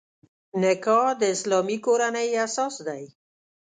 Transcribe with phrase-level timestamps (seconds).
[0.61, 3.03] نکاح د اسلامي کورنۍ اساس دی.